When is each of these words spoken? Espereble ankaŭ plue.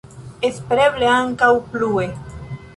Espereble 0.47 1.11
ankaŭ 1.17 1.53
plue. 1.75 2.11